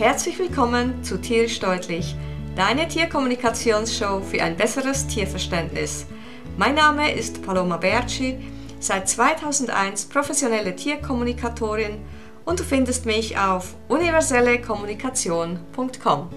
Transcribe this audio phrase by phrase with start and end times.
[0.00, 2.16] Herzlich willkommen zu Tierisch Deutlich,
[2.56, 6.06] deine Tierkommunikationsshow für ein besseres Tierverständnis.
[6.56, 8.38] Mein Name ist Paloma Berci,
[8.78, 11.98] seit 2001 professionelle Tierkommunikatorin
[12.46, 16.30] und du findest mich auf universellekommunikation.com.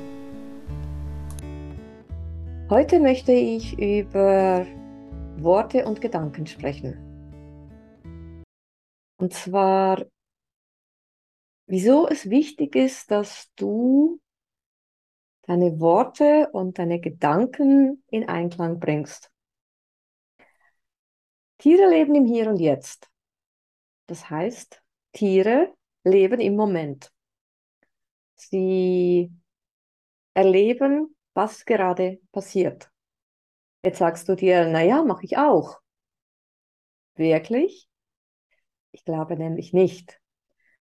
[2.70, 4.66] Heute möchte ich über
[5.38, 6.98] Worte und Gedanken sprechen.
[9.22, 10.04] Und zwar
[11.66, 14.20] wieso es wichtig ist, dass du
[15.44, 19.32] deine Worte und deine Gedanken in Einklang bringst.
[21.58, 23.10] Tiere leben im Hier und Jetzt.
[24.08, 24.82] Das heißt,
[25.14, 27.12] Tiere leben im Moment.
[28.36, 29.32] Sie
[30.34, 32.90] erleben, was gerade passiert.
[33.84, 35.80] Jetzt sagst du dir, naja, mache ich auch.
[37.16, 37.88] Wirklich?
[38.92, 40.20] Ich glaube nämlich nicht.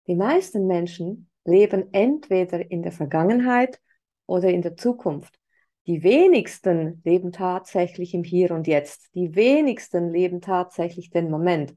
[0.07, 3.81] Die meisten Menschen leben entweder in der Vergangenheit
[4.27, 5.39] oder in der Zukunft.
[5.87, 9.15] Die wenigsten leben tatsächlich im Hier und Jetzt.
[9.15, 11.77] Die wenigsten leben tatsächlich den Moment.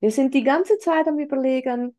[0.00, 1.96] Wir sind die ganze Zeit am Überlegen,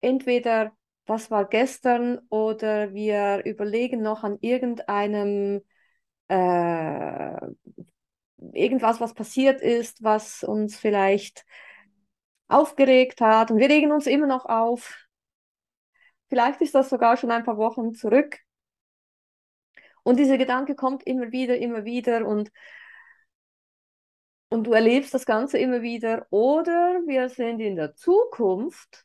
[0.00, 0.72] entweder
[1.06, 5.60] was war gestern oder wir überlegen noch an irgendeinem
[6.28, 7.36] äh,
[8.52, 11.44] irgendwas, was passiert ist, was uns vielleicht
[12.48, 13.50] aufgeregt hat.
[13.50, 15.06] Und wir regen uns immer noch auf.
[16.28, 18.38] Vielleicht ist das sogar schon ein paar Wochen zurück.
[20.02, 22.50] Und dieser Gedanke kommt immer wieder, immer wieder und,
[24.48, 26.26] und du erlebst das Ganze immer wieder.
[26.30, 29.04] Oder wir sind in der Zukunft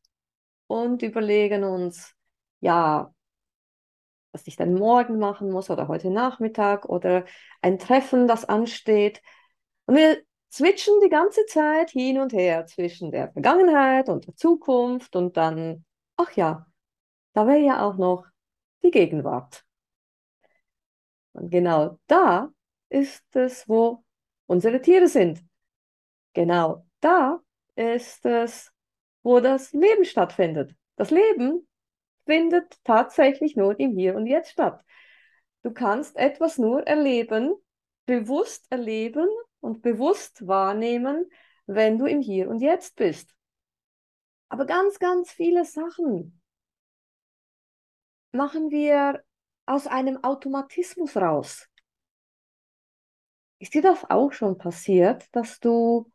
[0.68, 2.16] und überlegen uns,
[2.60, 3.14] ja,
[4.32, 7.26] was ich dann morgen machen muss oder heute Nachmittag oder
[7.62, 9.22] ein Treffen, das ansteht.
[9.86, 10.22] Und wir
[10.58, 15.86] switchen die ganze Zeit hin und her zwischen der Vergangenheit und der Zukunft und dann,
[16.16, 16.66] ach ja,
[17.34, 18.26] da wäre ja auch noch
[18.84, 19.64] die Gegenwart.
[21.34, 22.50] Und genau da
[22.90, 24.04] ist es, wo
[24.48, 25.44] unsere Tiere sind.
[26.34, 27.40] Genau da
[27.76, 28.72] ist es,
[29.22, 30.74] wo das Leben stattfindet.
[30.96, 31.68] Das Leben
[32.26, 34.84] findet tatsächlich nur im Hier und Jetzt statt.
[35.62, 37.54] Du kannst etwas nur erleben,
[38.06, 39.28] bewusst erleben
[39.60, 41.30] und bewusst wahrnehmen,
[41.66, 43.36] wenn du im Hier und Jetzt bist.
[44.50, 46.42] Aber ganz, ganz viele Sachen
[48.32, 49.24] machen wir
[49.66, 51.68] aus einem Automatismus raus.
[53.60, 56.12] Ist dir das auch schon passiert, dass du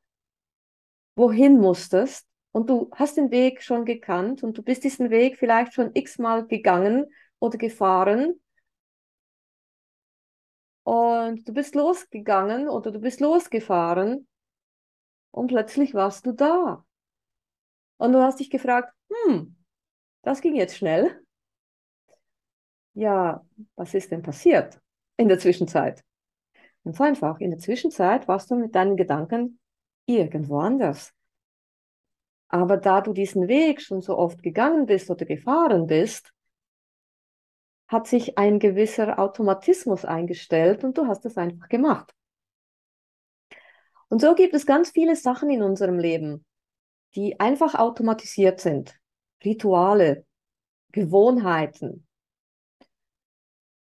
[1.16, 5.74] wohin musstest und du hast den Weg schon gekannt und du bist diesen Weg vielleicht
[5.74, 7.06] schon x-mal gegangen
[7.38, 8.40] oder gefahren
[10.84, 14.26] und du bist losgegangen oder du bist losgefahren
[15.30, 16.84] und plötzlich warst du da.
[17.98, 19.56] Und du hast dich gefragt, hm,
[20.22, 21.24] das ging jetzt schnell.
[22.94, 23.44] Ja,
[23.76, 24.80] was ist denn passiert
[25.16, 26.04] in der Zwischenzeit?
[26.84, 29.60] Ganz einfach, in der Zwischenzeit warst du mit deinen Gedanken
[30.06, 31.14] irgendwo anders.
[32.48, 36.34] Aber da du diesen Weg schon so oft gegangen bist oder gefahren bist,
[37.92, 42.14] hat sich ein gewisser Automatismus eingestellt und du hast es einfach gemacht.
[44.08, 46.44] Und so gibt es ganz viele Sachen in unserem Leben,
[47.14, 48.98] die einfach automatisiert sind.
[49.44, 50.26] Rituale,
[50.90, 52.06] Gewohnheiten.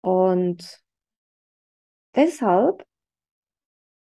[0.01, 0.83] Und
[2.15, 2.85] deshalb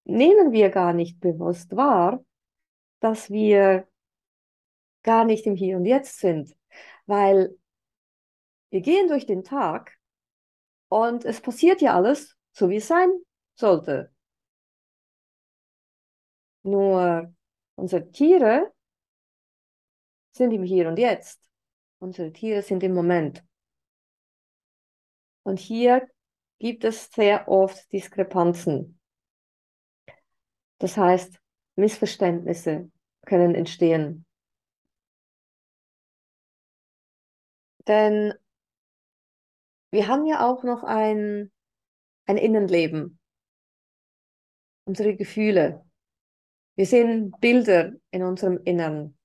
[0.05, 2.25] nehmen wir gar nicht bewusst wahr,
[3.01, 3.89] dass wir
[5.03, 6.55] gar nicht im Hier und Jetzt sind,
[7.07, 7.57] weil
[8.75, 9.97] wir gehen durch den Tag
[10.89, 13.09] und es passiert ja alles so, wie es sein
[13.55, 14.13] sollte.
[16.65, 17.33] Nur
[17.77, 18.75] unsere Tiere
[20.33, 21.41] sind im Hier und Jetzt.
[22.01, 23.45] Unsere Tiere sind im Moment.
[25.45, 26.11] Und hier
[26.59, 28.99] gibt es sehr oft Diskrepanzen.
[30.79, 31.41] Das heißt,
[31.77, 32.91] Missverständnisse
[33.25, 34.27] können entstehen.
[37.87, 38.35] Denn
[39.95, 41.53] wir haben ja auch noch ein,
[42.27, 43.19] ein Innenleben,
[44.85, 45.85] unsere Gefühle.
[46.75, 49.17] Wir sehen Bilder in unserem Innern.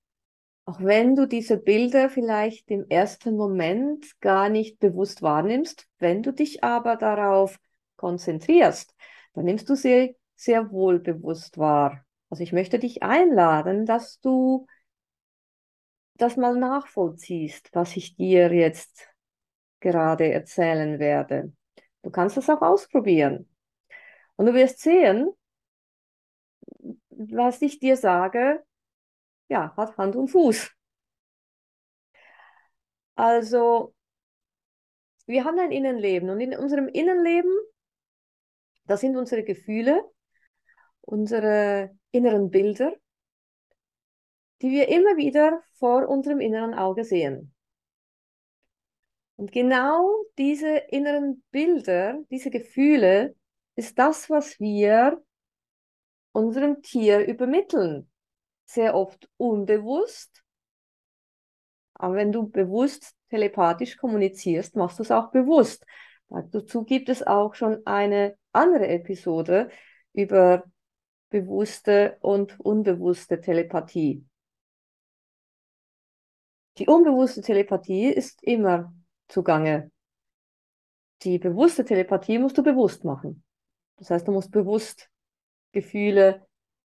[0.66, 6.32] Auch wenn du diese Bilder vielleicht im ersten Moment gar nicht bewusst wahrnimmst, wenn du
[6.32, 7.58] dich aber darauf
[7.96, 8.94] konzentrierst,
[9.32, 12.04] dann nimmst du sie sehr wohl bewusst wahr.
[12.28, 14.68] Also ich möchte dich einladen, dass du
[16.14, 19.09] das mal nachvollziehst, was ich dir jetzt
[19.80, 21.52] gerade erzählen werde.
[22.02, 23.48] Du kannst das auch ausprobieren.
[24.36, 25.30] Und du wirst sehen,
[27.10, 28.64] was ich dir sage,
[29.48, 30.70] ja, hat Hand und Fuß.
[33.16, 33.94] Also,
[35.26, 37.52] wir haben ein Innenleben und in unserem Innenleben,
[38.86, 40.02] da sind unsere Gefühle,
[41.02, 42.94] unsere inneren Bilder,
[44.62, 47.54] die wir immer wieder vor unserem inneren Auge sehen.
[49.40, 53.34] Und genau diese inneren Bilder, diese Gefühle,
[53.74, 55.24] ist das, was wir
[56.32, 58.10] unserem Tier übermitteln.
[58.66, 60.44] Sehr oft unbewusst.
[61.94, 65.86] Aber wenn du bewusst telepathisch kommunizierst, machst du es auch bewusst.
[66.28, 69.70] Dazu gibt es auch schon eine andere Episode
[70.12, 70.70] über
[71.30, 74.22] bewusste und unbewusste Telepathie.
[76.76, 78.92] Die unbewusste Telepathie ist immer
[79.30, 79.90] zugange.
[81.22, 83.44] Die bewusste Telepathie musst du bewusst machen.
[83.96, 85.10] Das heißt, du musst bewusst
[85.72, 86.46] Gefühle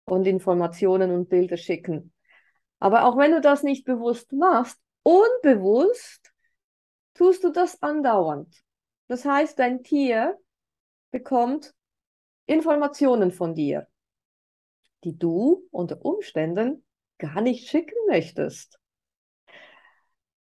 [0.05, 2.13] und Informationen und Bilder schicken.
[2.79, 6.33] Aber auch wenn du das nicht bewusst machst, unbewusst
[7.15, 8.55] tust du das andauernd.
[9.09, 10.39] Das heißt, dein Tier
[11.11, 11.75] bekommt
[12.47, 13.89] Informationen von dir,
[15.05, 16.85] die du unter Umständen
[17.19, 18.79] gar nicht schicken möchtest.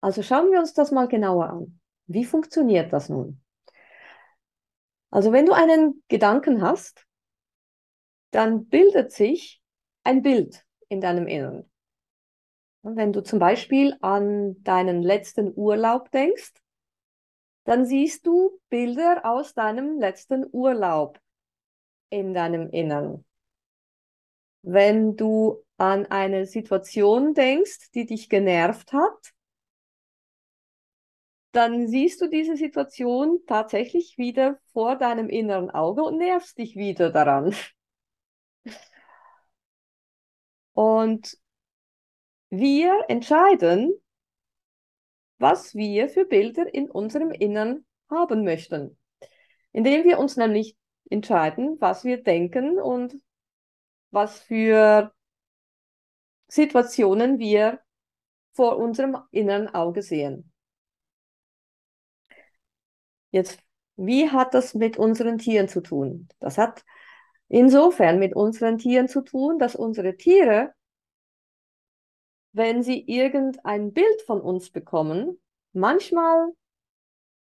[0.00, 1.80] Also schauen wir uns das mal genauer an.
[2.06, 3.40] Wie funktioniert das nun?
[5.10, 7.06] Also wenn du einen Gedanken hast,
[8.30, 9.62] dann bildet sich
[10.04, 11.70] ein Bild in deinem Inneren.
[12.82, 16.52] Wenn du zum Beispiel an deinen letzten Urlaub denkst,
[17.64, 21.18] dann siehst du Bilder aus deinem letzten Urlaub
[22.10, 23.24] in deinem Inneren.
[24.62, 29.32] Wenn du an eine Situation denkst, die dich genervt hat,
[31.56, 37.10] dann siehst du diese Situation tatsächlich wieder vor deinem inneren Auge und nervst dich wieder
[37.10, 37.54] daran.
[40.74, 41.38] Und
[42.50, 43.94] wir entscheiden,
[45.38, 48.98] was wir für Bilder in unserem Innern haben möchten,
[49.72, 50.76] indem wir uns nämlich
[51.08, 53.16] entscheiden, was wir denken und
[54.10, 55.14] was für
[56.48, 57.80] Situationen wir
[58.52, 60.52] vor unserem inneren Auge sehen.
[63.30, 63.58] Jetzt,
[63.96, 66.28] wie hat das mit unseren Tieren zu tun?
[66.38, 66.84] Das hat
[67.48, 70.72] insofern mit unseren Tieren zu tun, dass unsere Tiere,
[72.52, 75.40] wenn sie irgendein Bild von uns bekommen,
[75.72, 76.52] manchmal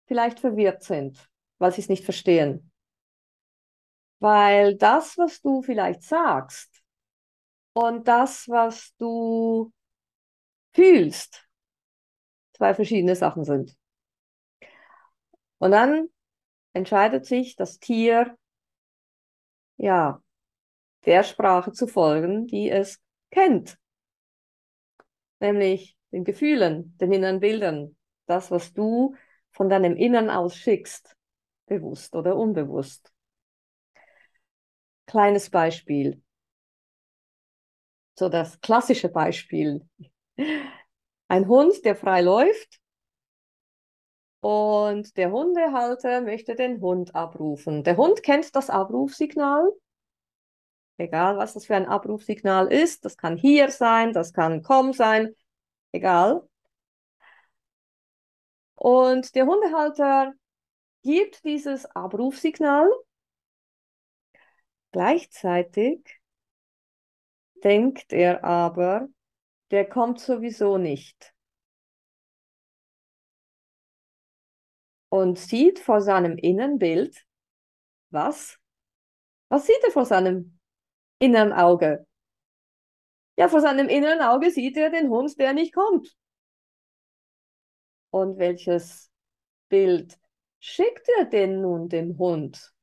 [0.07, 2.71] vielleicht verwirrt sind, weil sie es nicht verstehen.
[4.19, 6.81] Weil das, was du vielleicht sagst
[7.74, 9.71] und das, was du
[10.74, 11.47] fühlst,
[12.53, 13.75] zwei verschiedene Sachen sind.
[15.63, 16.10] Und dann
[16.74, 18.38] entscheidet sich das Tier,
[19.77, 20.21] ja,
[21.06, 23.01] der Sprache zu folgen, die es
[23.31, 23.80] kennt.
[25.39, 27.95] Nämlich den Gefühlen, den inneren Bildern,
[28.25, 29.15] das, was du
[29.54, 31.15] von deinem Innern aus schickst,
[31.68, 33.13] bewusst oder unbewusst.
[35.06, 36.21] Kleines Beispiel.
[38.19, 39.88] So das klassische Beispiel.
[41.30, 42.82] Ein Hund, der frei läuft
[44.44, 47.86] und der Hundehalter möchte den Hund abrufen.
[47.86, 49.72] Der Hund kennt das Abrufsignal.
[50.98, 53.06] Egal, was das für ein Abrufsignal ist.
[53.06, 55.34] Das kann hier sein, das kann komm sein.
[55.94, 56.45] Egal.
[58.76, 60.33] Und der Hundehalter
[61.04, 62.90] gibt dieses Abrufsignal.
[64.92, 66.19] Gleichzeitig
[67.64, 69.07] denkt er aber,
[69.71, 71.32] der kommt sowieso nicht.
[75.14, 77.24] Und sieht vor seinem Innenbild
[78.10, 78.58] was?
[79.48, 80.58] Was sieht er vor seinem
[81.20, 82.08] inneren Auge?
[83.38, 86.18] Ja, vor seinem inneren Auge sieht er den Hund, der nicht kommt.
[88.10, 89.12] Und welches
[89.70, 90.18] Bild
[90.58, 92.74] schickt er denn nun dem Hund?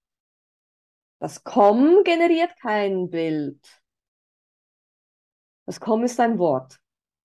[1.19, 3.83] Das Komm generiert kein Bild.
[5.67, 6.79] Das Komm ist ein Wort.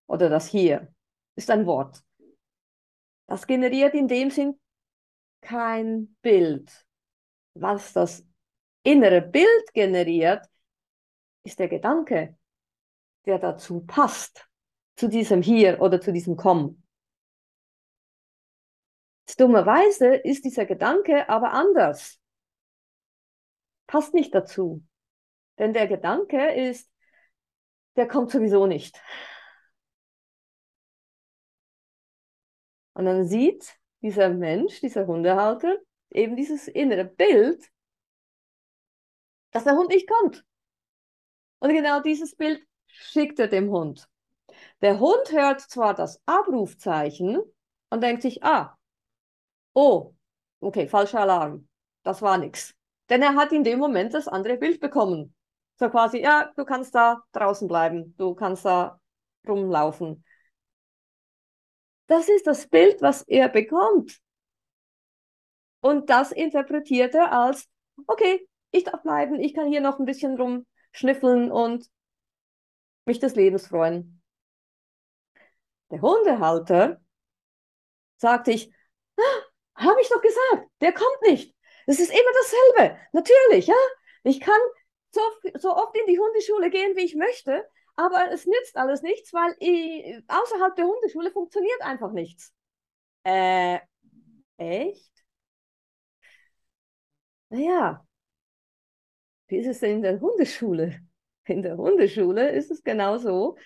[0.07, 0.91] Oder das Hier
[1.35, 2.03] ist ein Wort.
[3.27, 4.59] Das generiert in dem Sinn
[5.45, 6.85] kein Bild.
[7.53, 8.27] Was das
[8.83, 10.45] innere Bild generiert,
[11.43, 12.37] ist der Gedanke,
[13.25, 14.47] der dazu passt,
[14.97, 16.81] zu diesem Hier oder zu diesem Komm.
[19.37, 22.21] Dummerweise ist dieser Gedanke aber anders.
[23.85, 24.83] Passt nicht dazu.
[25.59, 26.89] Denn der Gedanke ist,
[27.95, 29.01] der kommt sowieso nicht.
[32.93, 35.77] Und dann sieht dieser Mensch, dieser Hundehalter,
[36.11, 37.69] eben dieses innere Bild,
[39.51, 40.45] dass der Hund nicht kommt.
[41.59, 44.07] Und genau dieses Bild schickt er dem Hund.
[44.81, 47.41] Der Hund hört zwar das Abrufzeichen
[47.89, 48.77] und denkt sich, ah,
[49.73, 50.15] oh,
[50.65, 51.67] Okay, falscher Alarm.
[52.01, 52.73] Das war nichts.
[53.09, 55.35] Denn er hat in dem Moment das andere Bild bekommen.
[55.79, 58.99] So quasi, ja, du kannst da draußen bleiben, du kannst da
[59.47, 60.23] rumlaufen.
[62.07, 64.19] Das ist das Bild, was er bekommt.
[65.81, 67.69] Und das interpretiert er als,
[68.07, 71.87] okay, ich darf bleiben, ich kann hier noch ein bisschen rumschnüffeln und
[73.05, 74.21] mich des Lebens freuen.
[75.91, 77.01] Der Hundehalter
[78.17, 78.71] sagte ich,
[79.17, 79.41] ah,
[79.75, 81.55] habe ich doch gesagt, der kommt nicht.
[81.85, 82.99] Es ist immer dasselbe.
[83.11, 83.75] Natürlich, ja.
[84.23, 84.59] Ich kann
[85.11, 85.21] so,
[85.59, 89.55] so oft in die Hundeschule gehen, wie ich möchte, aber es nützt alles nichts, weil
[89.59, 92.53] ich, außerhalb der Hundeschule funktioniert einfach nichts.
[93.23, 93.79] Äh,
[94.57, 95.11] echt?
[97.49, 98.05] Naja,
[99.47, 100.99] wie ist es denn in der Hundeschule?
[101.47, 103.57] In der Hundeschule ist es genau so.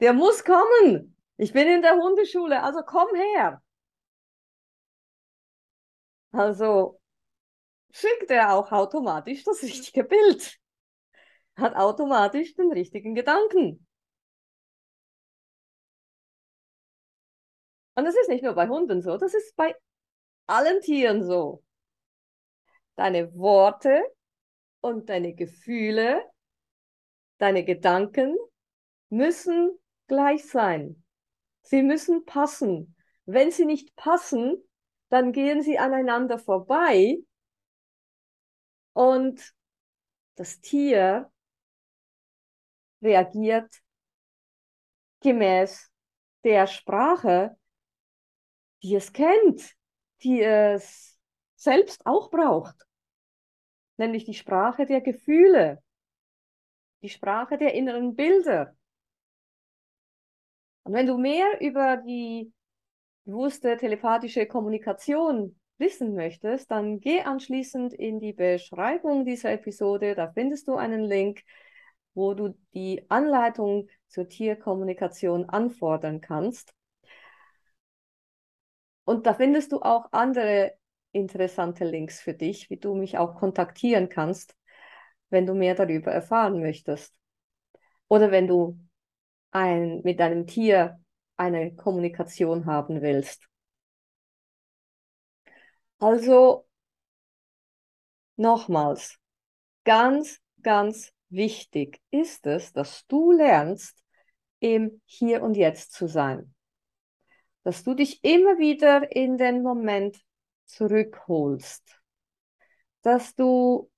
[0.00, 1.16] Der muss kommen.
[1.36, 3.62] Ich bin in der Hundeschule, also komm her.
[6.32, 7.00] Also
[7.92, 10.58] schickt er auch automatisch das richtige Bild.
[11.56, 13.86] Hat automatisch den richtigen Gedanken.
[17.94, 19.74] Und das ist nicht nur bei Hunden so, das ist bei
[20.46, 21.62] allen Tieren so.
[22.96, 24.02] Deine Worte
[24.80, 26.22] und deine Gefühle,
[27.38, 28.36] deine Gedanken
[29.10, 31.02] müssen gleich sein.
[31.62, 32.96] Sie müssen passen.
[33.24, 34.56] Wenn sie nicht passen,
[35.08, 37.18] dann gehen sie aneinander vorbei
[38.94, 39.54] und
[40.34, 41.31] das Tier
[43.02, 43.70] reagiert
[45.20, 45.90] gemäß
[46.44, 47.56] der Sprache,
[48.82, 49.74] die es kennt,
[50.22, 51.18] die es
[51.56, 52.76] selbst auch braucht,
[53.96, 55.82] nämlich die Sprache der Gefühle,
[57.02, 58.76] die Sprache der inneren Bilder.
[60.84, 62.52] Und wenn du mehr über die
[63.24, 70.14] bewusste telepathische Kommunikation wissen möchtest, dann geh anschließend in die Beschreibung dieser Episode.
[70.14, 71.42] Da findest du einen Link,
[72.14, 76.74] wo du die Anleitung zur Tierkommunikation anfordern kannst.
[79.04, 80.74] Und da findest du auch andere
[81.12, 84.56] interessante Links für dich, wie du mich auch kontaktieren kannst,
[85.30, 87.14] wenn du mehr darüber erfahren möchtest.
[88.08, 88.78] Oder wenn du
[89.50, 91.00] ein, mit deinem Tier
[91.36, 93.48] eine Kommunikation haben willst.
[95.98, 96.66] Also
[98.36, 99.18] nochmals,
[99.84, 104.02] ganz, ganz wichtig ist es, dass du lernst,
[104.60, 106.54] im Hier und Jetzt zu sein.
[107.64, 110.22] Dass du dich immer wieder in den Moment
[110.66, 112.00] zurückholst.
[113.02, 113.90] Dass du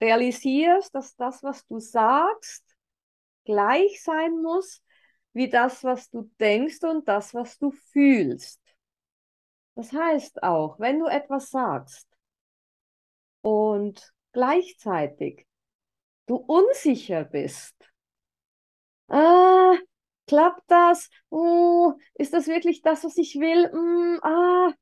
[0.00, 2.64] realisierst, dass das, was du sagst,
[3.44, 4.84] gleich sein muss
[5.32, 8.60] wie das, was du denkst und das, was du fühlst.
[9.74, 12.08] Das heißt auch, wenn du etwas sagst
[13.40, 15.47] und gleichzeitig
[16.28, 17.74] du unsicher bist,
[19.08, 19.76] ah,
[20.26, 21.10] klappt das?
[21.30, 23.68] Oh, ist das wirklich das, was ich will?
[23.72, 24.72] Mm, ah,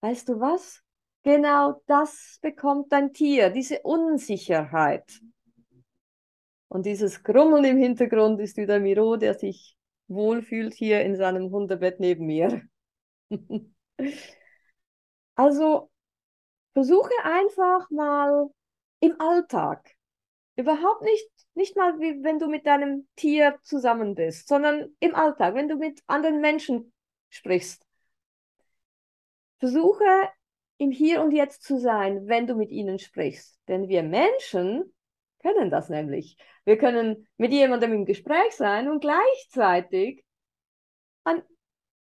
[0.00, 0.82] weißt du was?
[1.24, 5.20] Genau das bekommt dein Tier, diese Unsicherheit.
[6.68, 11.98] Und dieses Grummeln im Hintergrund ist wieder Miro, der sich wohlfühlt hier in seinem Hundebett
[12.00, 12.62] neben mir.
[15.34, 15.90] also
[16.74, 18.48] versuche einfach mal
[19.00, 19.97] im Alltag,
[20.58, 25.54] überhaupt nicht, nicht mal wie wenn du mit deinem Tier zusammen bist, sondern im Alltag,
[25.54, 26.92] wenn du mit anderen Menschen
[27.30, 27.86] sprichst.
[29.60, 30.04] Versuche
[30.78, 33.60] im Hier und Jetzt zu sein, wenn du mit ihnen sprichst.
[33.68, 34.92] Denn wir Menschen
[35.42, 36.36] können das nämlich.
[36.64, 40.24] Wir können mit jemandem im Gespräch sein und gleichzeitig
[41.22, 41.42] an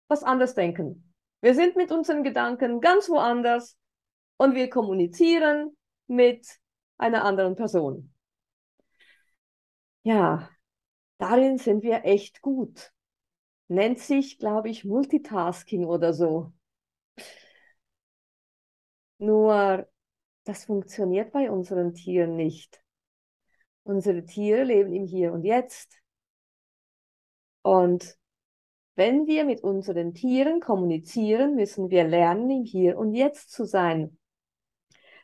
[0.10, 1.14] was anderes denken.
[1.40, 3.78] Wir sind mit unseren Gedanken ganz woanders
[4.38, 5.78] und wir kommunizieren
[6.08, 6.46] mit
[6.98, 8.11] einer anderen Person.
[10.04, 10.50] Ja,
[11.20, 12.94] darin sind wir echt gut.
[13.68, 16.54] Nennt sich, glaube ich, Multitasking oder so.
[19.20, 19.88] Nur,
[20.46, 22.84] das funktioniert bei unseren Tieren nicht.
[23.84, 26.02] Unsere Tiere leben im Hier und Jetzt.
[27.62, 28.18] Und
[28.96, 34.18] wenn wir mit unseren Tieren kommunizieren, müssen wir lernen, im Hier und Jetzt zu sein.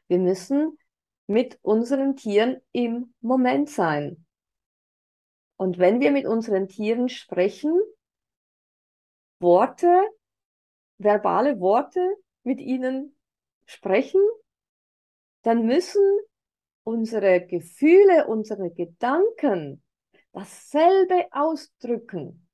[0.07, 0.77] Wir müssen
[1.25, 4.26] mit unseren Tieren im Moment sein.
[5.57, 7.73] Und wenn wir mit unseren Tieren sprechen,
[9.39, 10.01] Worte,
[10.97, 13.15] verbale Worte mit ihnen
[13.65, 14.21] sprechen,
[15.41, 16.01] dann müssen
[16.83, 19.83] unsere Gefühle, unsere Gedanken
[20.31, 22.47] dasselbe ausdrücken,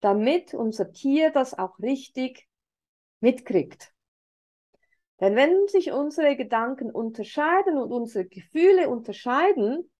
[0.00, 2.48] damit unser Tier das auch richtig
[3.20, 3.92] mitkriegt.
[5.20, 9.90] Denn wenn sich unsere Gedanken unterscheiden und unsere Gefühle unterscheiden,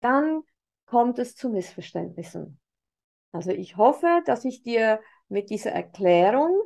[0.00, 0.42] dann
[0.90, 2.58] kommt es zu Missverständnissen.
[3.30, 6.60] Also ich hoffe, dass ich dir mit dieser Erklärung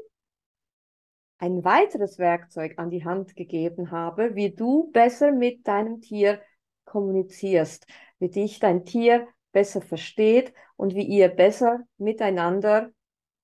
[1.36, 6.40] ein weiteres Werkzeug an die Hand gegeben habe, wie du besser mit deinem Tier
[6.86, 7.86] kommunizierst,
[8.18, 12.92] wie dich dein Tier besser versteht und wie ihr besser miteinander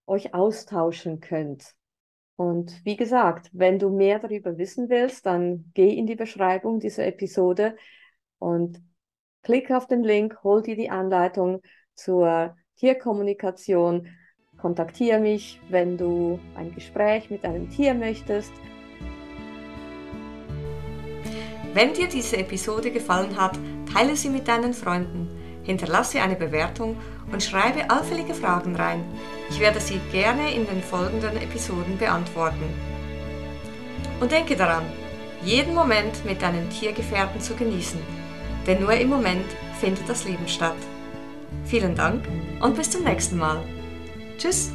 [0.06, 1.74] euch austauschen könnt.
[2.36, 7.06] Und wie gesagt, wenn du mehr darüber wissen willst, dann geh in die Beschreibung dieser
[7.06, 7.76] Episode
[8.38, 8.82] und
[9.42, 11.60] klick auf den Link, hol dir die Anleitung
[11.94, 14.08] zur Tierkommunikation.
[14.58, 18.52] Kontaktiere mich, wenn du ein Gespräch mit einem Tier möchtest.
[21.72, 23.58] Wenn dir diese Episode gefallen hat,
[23.92, 25.28] teile sie mit deinen Freunden,
[25.62, 26.96] hinterlasse eine Bewertung
[27.32, 29.04] und schreibe allfällige Fragen rein.
[29.50, 32.64] Ich werde sie gerne in den folgenden Episoden beantworten.
[34.20, 34.84] Und denke daran,
[35.42, 38.00] jeden Moment mit deinen Tiergefährten zu genießen,
[38.66, 39.46] denn nur im Moment
[39.80, 40.76] findet das Leben statt.
[41.64, 42.22] Vielen Dank
[42.60, 43.62] und bis zum nächsten Mal.
[44.38, 44.72] Tschüss!